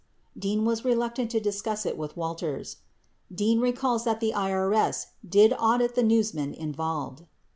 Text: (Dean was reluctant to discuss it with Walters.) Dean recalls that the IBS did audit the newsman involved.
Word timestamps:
(Dean 0.35 0.65
was 0.65 0.83
reluctant 0.83 1.29
to 1.29 1.39
discuss 1.39 1.85
it 1.85 1.95
with 1.95 2.17
Walters.) 2.17 2.77
Dean 3.31 3.59
recalls 3.59 4.03
that 4.03 4.19
the 4.19 4.33
IBS 4.35 5.05
did 5.23 5.53
audit 5.59 5.93
the 5.93 6.01
newsman 6.01 6.55
involved. 6.55 7.27